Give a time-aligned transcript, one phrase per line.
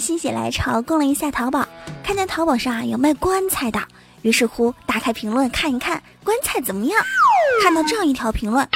[0.00, 1.66] 心血来潮逛了一下淘宝，
[2.02, 3.80] 看见淘宝上啊有卖棺材的，
[4.22, 7.00] 于是乎打开评论看一看棺材怎么样。
[7.62, 8.68] 看到这样一条评论，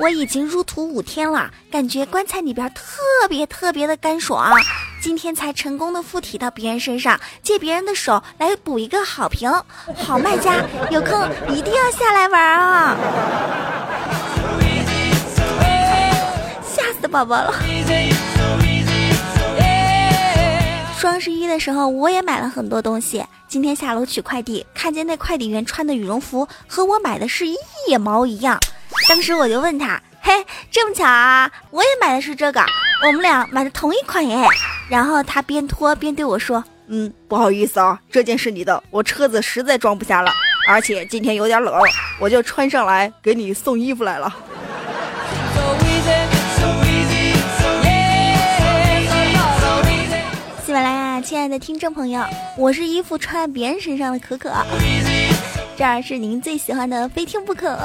[0.00, 4.54] 我已经入土五天了，感觉棺材里边特别特别的干爽。
[5.00, 9.48] 今天才成功的附体到别人身上，借别人的手来补一个好评。
[9.96, 10.56] 好卖家，
[10.90, 12.96] 有空一定要下来玩啊！
[16.66, 17.54] 吓死宝宝了。
[20.98, 23.24] 双十一的时候，我也买了很多东西。
[23.46, 27.56] 今天下楼取快递，看见那快递员穿的羽绒服和我买的是一
[28.00, 28.58] 毛一样。
[29.08, 31.48] 当时我就问他：“嘿，这么巧啊？
[31.70, 32.60] 我也买的是这个，
[33.06, 34.44] 我们俩买的同一款耶。”
[34.90, 40.32] 然后他边脱边对我说：“嗯，不好意思啊，这件是你的，我车子实在装不下了，
[40.66, 41.80] 而且今天有点冷，
[42.18, 44.34] 我就穿上来给你送衣服来了。”
[51.20, 52.24] 亲爱的听众朋友，
[52.56, 54.52] 我是衣服穿在别人身上的可可，
[55.76, 57.76] 这儿是您最喜欢的非听不可。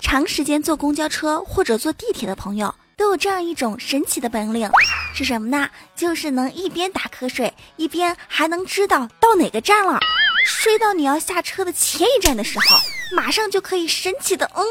[0.00, 4.70] 长时间坐公交车或者坐地铁的朋友，都有这样一种神奇的本领，
[5.14, 5.68] 是什么呢？
[5.96, 9.98] 就是能一边打瞌睡，一边还能知道到哪个站了。
[10.46, 12.76] 睡到你要下车的前一站的时候，
[13.16, 14.64] 马上就可以神奇的嗯。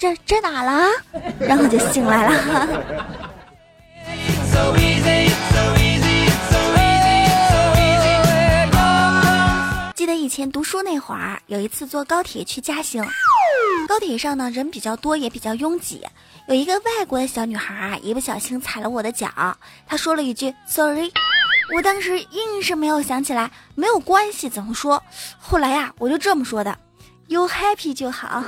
[0.00, 0.88] 这这哪了？
[1.38, 2.66] 然后就醒来了。
[9.94, 13.04] 记得以前读书那会儿，有一次坐高铁去嘉兴，
[13.86, 16.00] 高铁上呢人比较多，也比较拥挤。
[16.48, 19.28] 有一个外国的小女孩啊，一不小心踩了我的脚，
[19.86, 21.12] 她说了一句 “sorry”，
[21.74, 25.02] 我当时硬是没有想起来，没有关系，怎么说？
[25.38, 26.74] 后来呀，我就这么说的
[27.28, 28.42] ：“you happy 就好。”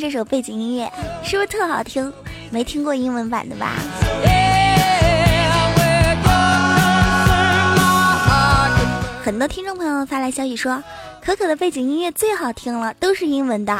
[0.00, 0.90] 这首背景音乐
[1.22, 2.10] 是不是特好听？
[2.50, 3.74] 没听过英文版的吧？
[9.22, 10.82] 很多听众朋友发来消息说，
[11.22, 13.78] 可可的背景音乐最好听了，都是英文的。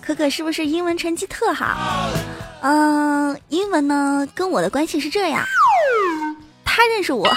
[0.00, 2.08] 可可是不是英文成绩特好？
[2.62, 5.44] 嗯，英文呢跟我的关系是这样，
[6.64, 7.28] 他认识我。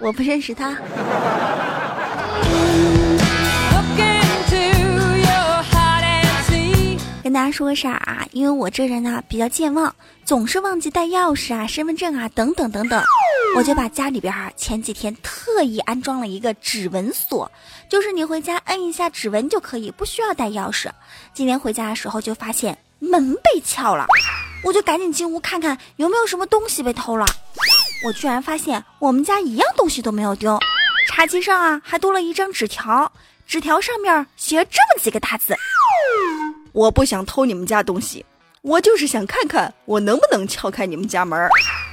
[0.00, 0.76] 我不认识他。
[7.32, 13.02] 跟大家说个事儿啊，因为我这人呢比较健忘，总是忘记带钥匙啊、身份证啊等等等等，
[13.56, 17.50] 我就把家里边啊前几天特意安装了一个指纹锁，
[17.88, 20.90] 就是你回家摁一下指纹就可以，不需要带钥匙。
[21.32, 24.06] 今天回家的时候就发现门被撬了，
[24.62, 27.24] 我就赶紧进屋看看有没有什么东西被偷了。
[28.04, 30.60] 我居然发现我们家一样东西都没有丢，
[31.08, 33.10] 茶几上啊还多了一张纸条，
[33.46, 35.56] 纸条上面写了这么几个大字：
[36.72, 38.24] 我不想偷你们家东西，
[38.62, 41.50] 我就是想看看我能不能撬开你们家门儿。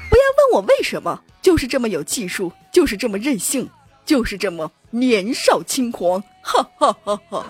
[0.09, 3.69] 不要问我为什么，就是这么有技术，就是这么任性，
[4.05, 7.45] 就是这么年少轻狂，哈哈哈哈！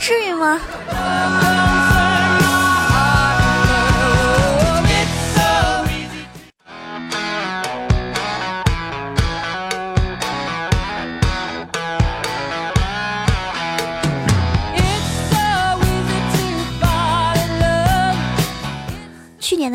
[0.00, 0.60] 至于吗？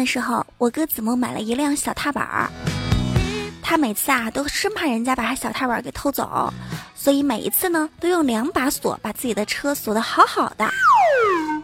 [0.05, 2.49] 时候，我哥子墨买了一辆小踏板儿，
[3.61, 6.53] 他每次啊都生怕人家把他小踏板给偷走，
[6.95, 10.69] 所以每一次呢都用两把锁把自己的车锁得好好的。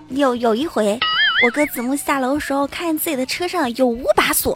[0.09, 1.00] 有有一回，
[1.46, 4.53] 我哥子木下楼的时候，看见自己的车上有五把锁，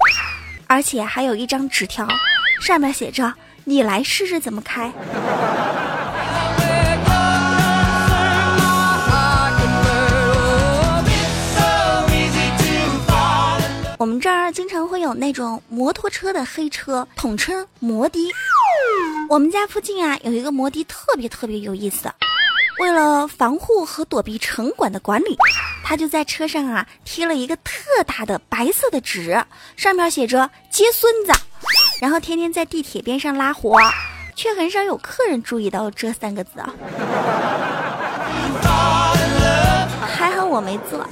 [0.67, 2.07] 而且还有一张纸条，
[2.61, 4.91] 上面写着：“你来试试怎么开。”
[14.05, 18.19] 我们这儿经常会有那种摩托车的黑车，统称摩的。
[19.27, 22.07] 我们家附近啊有一个摩的，特别特别有意思。
[22.79, 25.35] 为了防护和躲避城管的管理，
[25.83, 29.43] 他就在车上啊贴了一个特大的白色的纸，
[29.75, 31.33] 上面写着“接孙子”，
[31.99, 33.75] 然后天天在地铁边上拉活，
[34.35, 36.71] 却很少有客人注意到这三个字啊。
[40.15, 41.03] 还好我没做。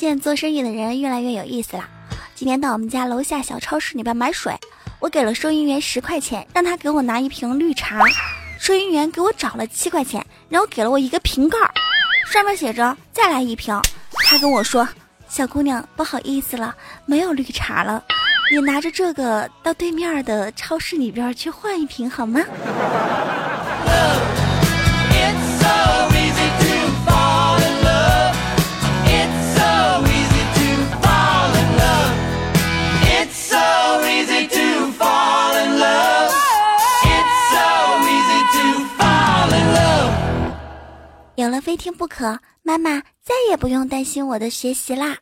[0.00, 1.86] 现在做生意的人越来越有意思了。
[2.34, 4.50] 今天到我们家楼下小超市里边买水，
[4.98, 8.02] 我给了收银员十块钱，让他给我拿一瓶绿茶。
[8.58, 11.58] 收银员给我找了七块钱，然后给了我一个瓶盖，
[12.32, 13.78] 上面写着“再来一瓶”。
[14.26, 14.88] 他跟我说
[15.28, 16.74] ：“小姑娘，不好意思了，
[17.04, 18.02] 没有绿茶了，
[18.50, 22.40] 你拿着这个到对面的超市里边去换一瓶好吗？
[41.60, 45.18] 非听不可，妈妈再也不用担心我的学习啦。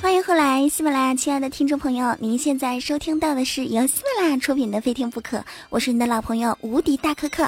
[0.00, 5.38] 欢迎回来，喜马拉雅，亲爱的听众朋友，您现在收听到的是由喜马拉雅出品的《非听不可》，
[5.68, 7.46] 我是你的老朋友无敌大可可。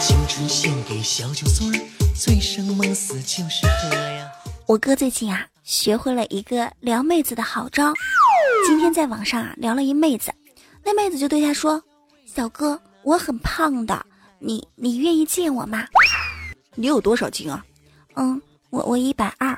[0.00, 1.80] 青春献给小九孙儿，
[2.14, 4.26] 醉生梦死就是喝呀。
[4.66, 5.46] 我哥最近啊。
[5.62, 7.92] 学会了一个撩妹子的好招，
[8.66, 10.32] 今天在网上啊聊了一妹子，
[10.82, 11.80] 那妹子就对他说
[12.26, 14.04] ：“小哥，我很胖的，
[14.40, 15.86] 你你愿意见我吗？
[16.74, 17.64] 你有多少斤啊？
[18.16, 19.56] 嗯，我我一百二，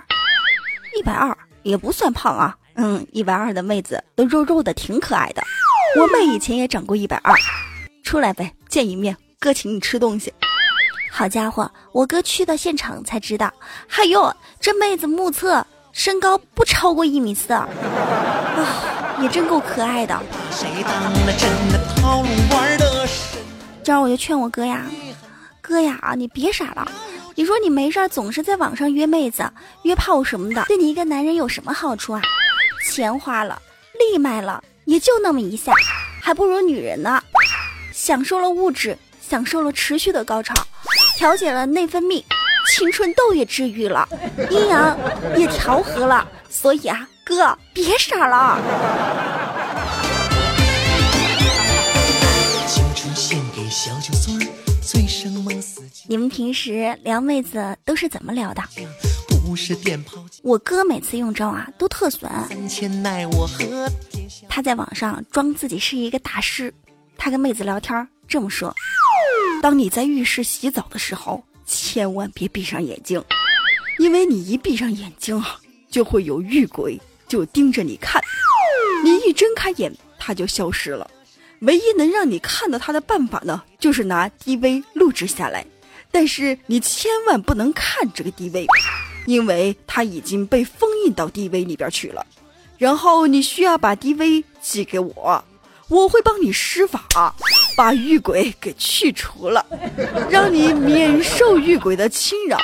[0.99, 2.55] 一百二也不算胖啊。
[2.75, 5.43] 嗯，一百二的妹子都肉肉的，挺可爱的。
[5.99, 7.35] 我妹以前也长过一百二，
[8.03, 10.31] 出来呗，见一面，哥请你吃东西。
[11.11, 13.51] 好家伙，我哥去到现场才知道，
[13.97, 17.69] 哎呦，这妹子目测。”身高不超过一米四，啊，
[19.23, 20.21] 也真够可爱的。
[23.85, 24.85] 这样我就劝我哥呀，
[25.63, 26.91] 哥呀，你别傻了。
[27.37, 29.49] 你说你没事总是在网上约妹子、
[29.83, 32.21] 约炮什么的，对你一个男人有什么好处啊？
[32.91, 33.63] 钱花了，
[33.99, 35.73] 力卖了，也就那么一下，
[36.21, 37.23] 还不如女人呢。
[37.93, 40.53] 享受了物质，享受了持续的高潮，
[41.17, 42.25] 调节了内分泌。
[42.73, 44.09] 青春痘也治愈了，
[44.51, 44.99] 阴阳
[45.37, 48.59] 也调和了，所以啊，哥别傻了。
[56.09, 58.63] 你们平时撩妹子都是怎么撩的？
[60.43, 62.31] 我哥每次用招啊都特损。
[64.49, 66.73] 他在网上装自己是一个大师，
[67.17, 68.75] 他跟妹子聊天这么说：
[69.63, 71.45] 当你在浴室洗澡的时候。
[71.67, 73.23] 千万别闭上眼睛，
[73.99, 75.59] 因为你一闭上眼睛啊，
[75.91, 78.23] 就会有玉鬼就盯着你看。
[79.03, 81.11] 你一睁开眼，他就消失了。
[81.61, 85.65] 唯一能让你看到他的办法呢，就是拿 DV 录制下来。
[86.11, 88.67] 但是你千万不能看这个 DV，
[89.27, 92.25] 因为他已经被封印到 DV 里边去了。
[92.79, 95.45] 然后你需要把 DV 寄给我，
[95.89, 97.35] 我会帮你施法。
[97.77, 99.65] 把玉鬼给去除了，
[100.31, 102.59] 让你免受玉鬼的侵扰。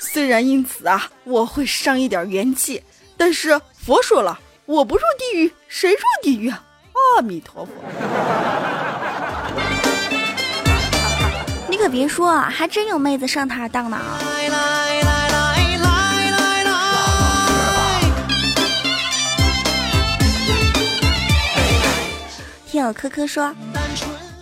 [0.00, 2.82] 虽然因此啊，我会伤一点元气，
[3.16, 6.64] 但是佛说了，我不入地狱，谁入地狱啊？
[7.16, 7.72] 阿弥陀佛！
[11.68, 14.00] 你可别说啊，还真有妹子上他当呢。
[22.66, 23.54] 听友科科说。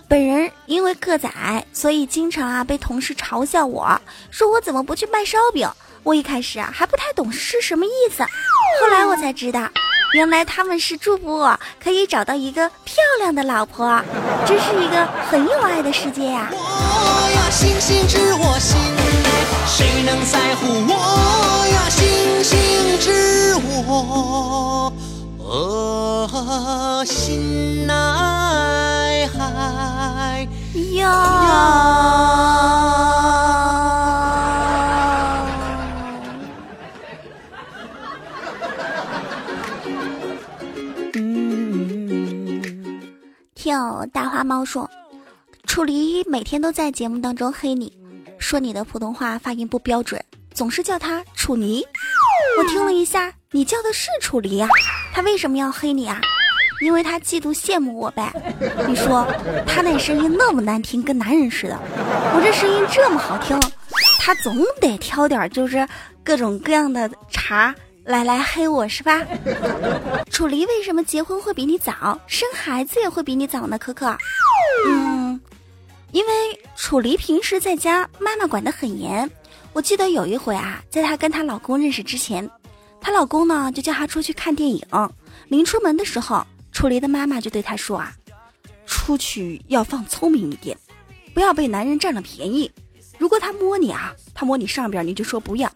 [0.09, 3.99] 本人因为个子矮，所以经常啊被同事嘲笑我，
[4.31, 5.69] 说我怎么不去卖烧饼。
[6.03, 8.23] 我一开始啊还不太懂是什么意思，
[8.81, 9.67] 后来我才知道，
[10.13, 14.01] 原来他们是祝福我可以找到一个漂亮的老婆。
[14.45, 16.49] 这是一个很有爱的世界呀！
[16.53, 16.57] 我
[17.35, 18.77] 呀，星星知我心，
[19.67, 21.89] 谁能在乎我呀？
[21.89, 23.53] 星星知
[25.43, 28.46] 我心呐
[30.97, 31.07] 海呀。
[43.55, 43.77] 听
[44.13, 44.89] 大花猫说，
[45.65, 47.91] 楚离每天都在节目当中黑你，
[48.37, 50.23] 说你的普通话发音不标准，
[50.53, 51.85] 总是叫他楚离。
[52.57, 54.67] 我听了一下，你叫的是楚离呀？
[55.13, 56.21] 他为什么要黑你啊？
[56.81, 58.31] 因为他嫉妒羡慕我呗。
[58.87, 59.25] 你说
[59.65, 61.79] 他那声音那么难听，跟男人似的，
[62.33, 63.59] 我这声音这么好听，
[64.19, 65.87] 他总得挑点就是
[66.23, 69.25] 各种各样的茬来来黑我是吧？
[70.29, 73.77] 楚离为什么结婚会比你早，生孩子也会比你早呢？
[73.77, 74.15] 可可，
[74.87, 75.39] 嗯，
[76.11, 76.31] 因为
[76.75, 79.29] 楚离平时在家妈妈管得很严。
[79.73, 82.49] 我记得有一回啊，在她跟她老公认识之前，
[83.01, 84.81] 她老公呢就叫她出去看电影。
[85.49, 86.45] 临出门的时候，
[86.77, 88.13] 楚离的妈妈就对他说啊
[88.85, 90.77] ：“出去要放聪明一点，
[91.33, 92.71] 不要被男人占了便宜。
[93.17, 95.67] 如果他摸你啊，他摸你上边，你就说不要；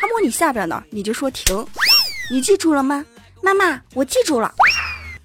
[0.00, 1.64] 他摸你下边呢，你就说停。
[2.28, 3.06] 你记住了吗？
[3.40, 4.52] 妈妈，我记住了。”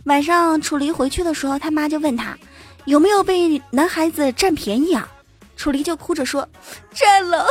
[0.06, 2.38] 晚上楚离回去的时候，他妈就问他
[2.86, 5.12] 有没有被男孩子占便宜啊？
[5.56, 6.48] 楚离就哭着说
[6.94, 7.48] 占了，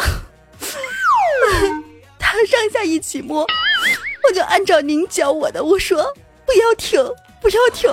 [2.16, 3.44] 他上下一起摸，
[4.22, 6.04] 我就按照您教我的，我说
[6.46, 7.04] 不要停，
[7.40, 7.90] 不要停。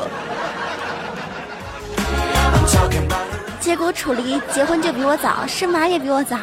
[3.60, 6.38] 结果楚离结婚就比我早，生娃也比我早。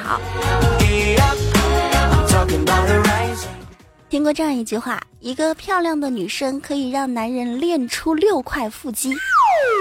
[4.08, 9.10] 听过这样一句话：一个漂亮的女生可以让男人练出六块腹肌，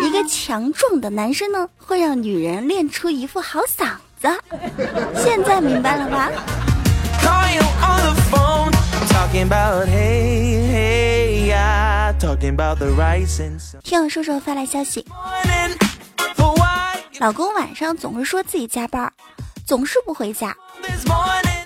[0.04, 4.28] 一个强壮的男生呢，会让女人练出一副好嗓子。
[5.16, 6.30] 现在明白了吧？
[13.82, 15.06] 听我叔叔发来消息。
[17.20, 19.10] 老公晚上总是说自己加班，
[19.66, 20.54] 总是不回家，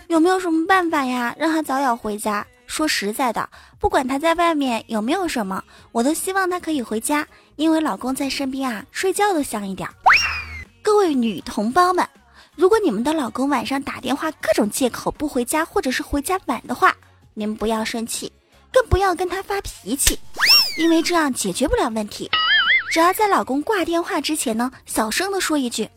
[0.09, 1.35] 有没有什么办法呀？
[1.39, 2.45] 让他早点回家。
[2.67, 9.89] 说实在的，不管他在外面有没有什么，我都希望他可以回家，因为老公在身边啊，睡觉都香一点。
[10.83, 12.07] 各位女同胞们，
[12.55, 16.95] 如果你们的老公晚上打电话各种借口不回家，或者是回家晚的话，
[17.33, 18.31] 你们不要生气，
[18.73, 20.19] 更不要跟他发脾气，
[20.77, 22.29] 因为这样解决不了问题。
[22.91, 25.87] 只要在老公挂电话之前呢，小声的说一句：“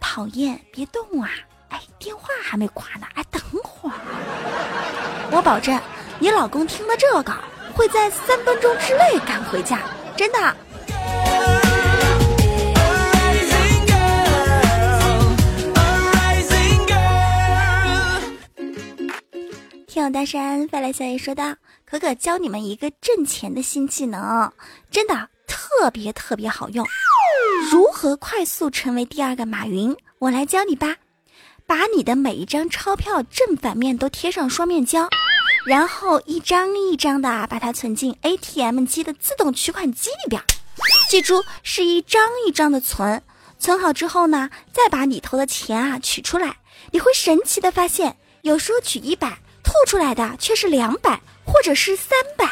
[0.00, 1.28] 讨厌，别动啊！”
[1.70, 3.94] 哎，电话还没挂呢，哎，等会儿。
[5.32, 5.80] 我保证，
[6.18, 7.32] 你老公听了这个，
[7.74, 9.82] 会在三分钟之内赶回家，
[10.16, 10.56] 真的。
[19.86, 21.54] 听友大山发来消息说道
[21.90, 24.52] ：“可可教你们一个挣钱的新技能，
[24.90, 25.28] 真的。”
[25.80, 26.86] 特别特别好用，
[27.72, 29.96] 如何快速成为第二个马云？
[30.18, 30.96] 我来教你吧。
[31.66, 35.08] 把你的每一张钞票正反面都贴上双面胶，
[35.64, 40.40] 然后一张一张的把它存进 ATM 机的自动取款机里边。
[41.08, 43.22] 记住，是一张一张的存。
[43.58, 46.58] 存好之后呢，再把里头的钱啊取出来，
[46.92, 51.20] 你会神奇的发现，有时候取一百，吐出来的却是两百
[51.52, 52.48] 或者是三百。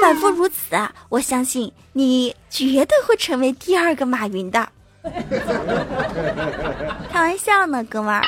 [0.00, 0.76] 反复如此，
[1.08, 4.68] 我相信你绝对会成为第二个马云的。
[7.10, 8.22] 开玩笑呢，哥们儿，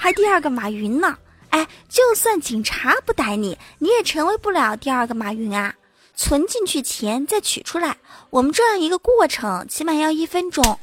[0.00, 1.16] 还第二个马云呢？
[1.50, 5.74] 哎，就算警察不逮你，你也成为不了第二个马云啊！
[6.14, 7.96] 存进去钱再取出来，
[8.30, 10.78] 我们这样一个过程起码要一分钟，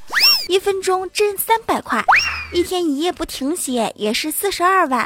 [0.48, 2.04] 一分钟挣三百块，
[2.54, 5.06] 一天一夜不停歇也是四十二万，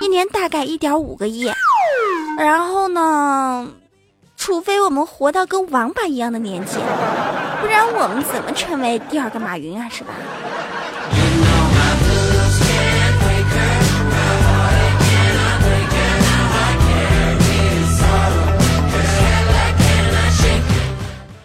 [0.00, 1.50] 一年大概一点五个亿。
[2.38, 3.68] 然后呢？
[4.36, 6.76] 除非我们活到跟王八一样的年纪，
[7.62, 9.88] 不然我们怎么成为第二个马云啊？
[9.88, 10.12] 是吧？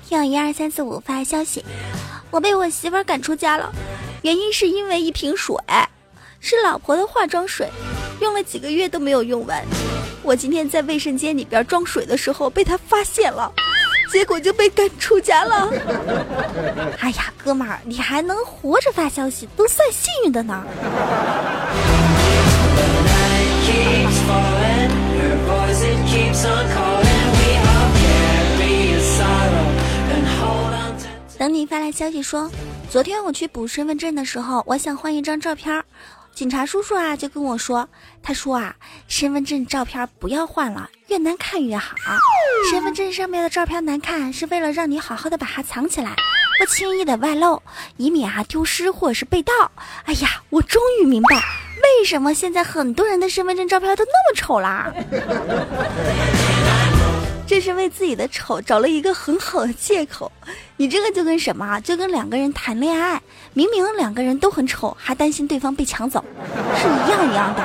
[0.07, 1.63] 听我一二三四五发消息，
[2.31, 3.71] 我被我媳妇赶出家了，
[4.23, 5.55] 原因是因为一瓶水，
[6.41, 7.69] 是老婆的化妆水，
[8.19, 9.63] 用了几个月都没有用完。
[10.23, 13.51] 我今天在卫生间里边装水的时候被他发现了，
[14.11, 15.69] 结果就被赶出家了。
[16.99, 20.63] 哎呀，哥们儿，你还能活着发消息，都算幸运的呢。
[31.37, 32.51] 等你发来消息说，
[32.89, 35.81] 昨天我去补身份证的时候，我想换一张照片。
[36.39, 37.89] 警察叔叔啊，就跟我说，
[38.23, 38.73] 他说啊，
[39.09, 41.97] 身份证照片不要换了，越难看越好。
[42.71, 46.15] 身份证上面的照片难看，是为了让你好好的把它藏起来，
[46.57, 47.61] 不轻易的外露，
[47.97, 49.51] 以免啊丢失或者是被盗。
[50.05, 51.35] 哎呀，我终于明白，
[51.83, 54.93] 为什么现在很多人的身份证照片都那么丑啦。
[57.59, 60.31] 是为自己的丑找了一个很好的借口，
[60.77, 61.79] 你这个就跟什么？
[61.81, 63.21] 就跟两个人谈恋爱，
[63.53, 66.23] 明明两个人都很丑，还担心对方被抢走，
[66.77, 67.63] 是一样一样的。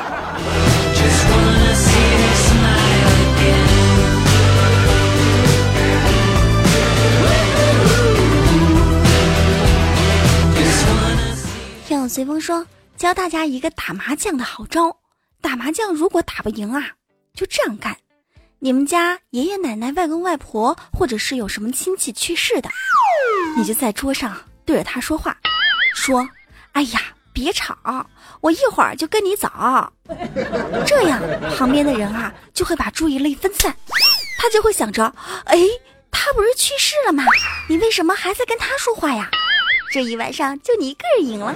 [11.87, 14.97] 听随风说，教大家一个打麻将的好招：
[15.41, 16.91] 打麻将如果打不赢啊，
[17.35, 17.97] 就这样干。
[18.65, 22.71] 你们家爷爷奶奶、外公外婆，或者是有什么亲戚去世的，
[23.59, 25.37] 你就在桌上对着他说话，
[25.95, 26.27] 说
[26.73, 26.99] ：“哎呀，
[27.31, 27.77] 别吵，
[28.41, 29.51] 我一会儿就跟你走。”
[30.87, 31.21] 这样
[31.59, 33.71] 旁边的人啊就会把注意力分散，
[34.39, 35.59] 他就会想着：“哎，
[36.11, 37.23] 他不是去世了吗？
[37.69, 39.29] 你为什么还在跟他说话呀？”
[39.93, 41.55] 这一晚上就你一个人赢了。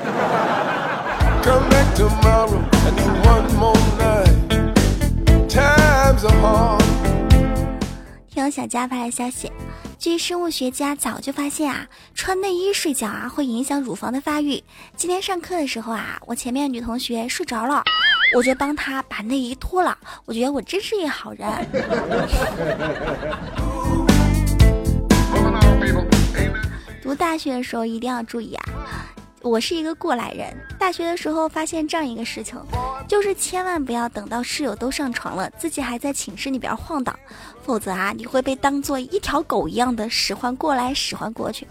[8.29, 9.53] 听小佳发来消息，
[10.01, 14.61] 据生物学家早就发现啊，穿内衣睡觉啊会影响乳房的发育。
[14.97, 17.85] 今天上课的时候啊，我前面女同学睡着了，
[18.35, 19.97] 我就帮她把内衣脱了。
[20.25, 21.49] 我觉得我真是一好人。
[27.01, 28.65] 读大学的时候一定要注意啊。
[29.43, 32.61] 我是一个过来人，大学的时候发现这样一个事情，
[33.07, 37.17] 就是千万不要等到室友都上床了，自己还在寝室里边晃荡，
[37.63, 41.67] 否则啊，你会被当做一条狗一样的使唤过来使唤过去。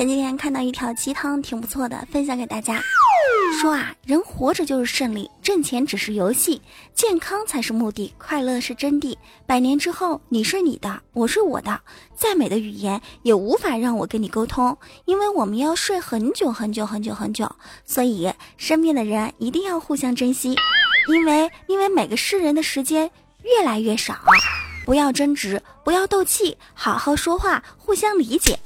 [0.00, 2.82] 前几天看到一条鸡汤，挺不错的，分享给大家。
[3.60, 6.62] 说啊，人活着就是胜利，挣钱只是游戏，
[6.94, 9.14] 健康才是目的，快乐是真谛。
[9.44, 11.78] 百年之后，你是你的，我是我的，
[12.16, 17.54] 再美的语言也无法让我跟你沟通，因为我们要睡很久很久很久很久。
[17.84, 20.56] 所以，身边的人一定要互相珍惜，
[21.08, 23.10] 因为因为每个世人的时间
[23.42, 24.16] 越来越少。
[24.86, 28.58] 不要争执，不要斗气，好好说话，互相理解。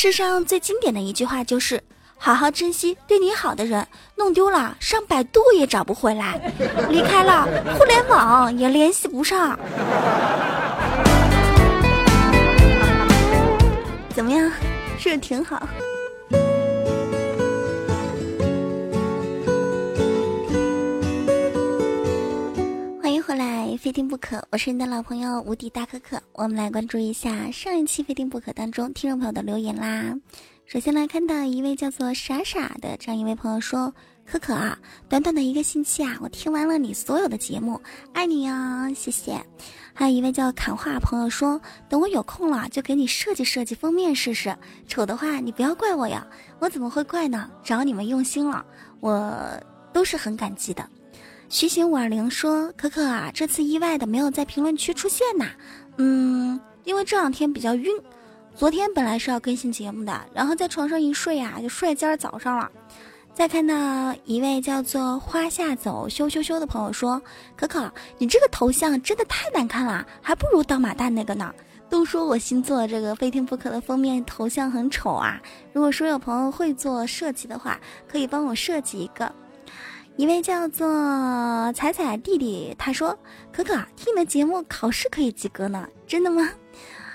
[0.00, 1.82] 世上最经典的一句话就是：
[2.16, 6.40] 好好珍惜对你好的人，弄丢了上百度也找不回来，
[6.88, 9.58] 离开了互联网也联系不上。
[14.14, 14.48] 怎么样，
[15.00, 15.68] 是不是挺好？
[23.08, 26.22] 欢迎回来非听不可，我是你的老朋友无敌大可可。
[26.34, 30.14] 我们来关注一下上一期非听不可当中听众朋友的留言啦。
[30.66, 33.94] 首先来看到一位叫做傻傻的这样一位朋友说
[34.30, 37.80] ：“可可啊，短短的一个星期啊，我听完了你所有的节目，
[38.12, 39.42] 爱你呀，谢谢。”
[39.94, 44.54] 还有一位叫砍话朋友说：“等我有空了就给你设计设计封面试试，
[44.86, 46.26] 丑的话你不要怪我呀，
[46.58, 47.50] 我怎么会怪呢？
[47.64, 48.62] 只要你们用心了，
[49.00, 49.58] 我
[49.94, 50.86] 都是很感激的。”
[51.50, 55.46] 徐行五二零说：“可可啊，这次意外的没有在评论区出现呐，
[55.96, 57.90] 嗯，因为这两天比较晕。
[58.54, 62.70] 昨天本来是要更新节目的，然后在床上一睡啊，就睡今儿早上了。
[63.32, 67.22] 再看到一位叫做花下走羞羞羞的朋友说：
[67.56, 71.54] 可可，你这个头像真的太难看了，还不如当马旦那个呢。
[71.88, 75.40] 都说我新做这个非听不可的封面头像很丑啊，
[75.72, 79.34] 如果说有朋友会做设计的话，可以帮我设计一个。”
[80.18, 83.16] 一位叫做彩彩弟弟，他说
[83.54, 86.50] ：“可可听你的节目考试可以及格呢，真的吗？”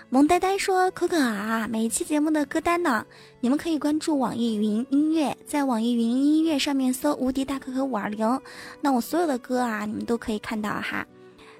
[0.09, 3.05] 萌呆呆说：“可可啊，每一期节目的歌单呢，
[3.41, 8.39] 你们可以关注网易云音乐，在网易云音乐上面搜‘无敌大可可五二零’，
[8.79, 11.05] 那我所有的歌啊，你们都可以看到哈。”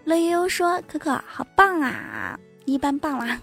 [0.05, 3.41] 乐悠悠说：“可可好棒啊，一般棒啦。”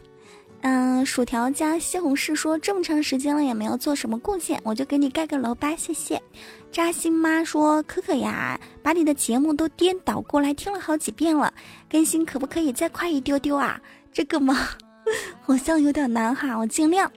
[0.62, 6.20] 嗯，薯条加西红柿说这么长时间了也没有做什么贡献，我就给你盖个楼吧，谢谢。
[6.72, 11.52] 扎心妈说可可呀，把你的节目都颠倒过来听了好几遍了，
[11.90, 13.80] 更新可不可以再快一丢丢啊？
[14.12, 14.56] 这个嘛？
[15.42, 17.10] 好像有点难哈，我尽量。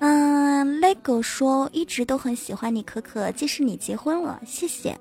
[0.00, 4.98] 嗯，lego 说一直都很喜欢你，可可，即使你结婚了，谢谢。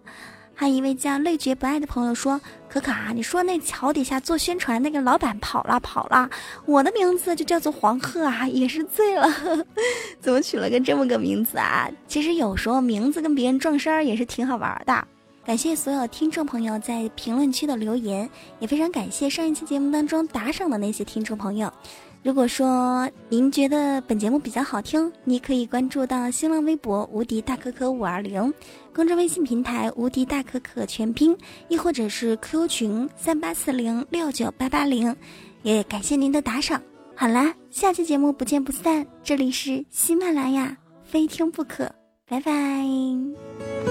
[0.62, 6.30] 还一位叫泪绝不爱的朋友说：“可可啊，你说那桥底下做宣传那个老板跑了跑了，
[6.68, 9.28] 我的名字就叫做黄鹤啊，也是醉了，
[10.22, 11.90] 怎么取了个这么个名字啊？
[12.08, 15.08] 其实有时候名字跟别人撞衫也是挺好玩的。
[15.44, 21.74] 感谢所有听众朋友在评论区的留言，也非常感谢上一期节目当中打赏的那些听众朋友。”
[22.24, 28.54] 如果说您觉得本节目比较好听，你可以关注到新浪微博“无敌大可可五二零”，
[28.94, 31.36] 公众微信平台“无敌大可可全拼”，
[31.68, 35.16] 亦或者是 QQ 群三八四零六九八八零。
[35.64, 36.82] 也感谢您的打赏。
[37.16, 39.06] 好啦，下期节目不见不散。
[39.24, 41.92] 这里是喜马拉雅，非听不可。
[42.28, 43.91] 拜拜。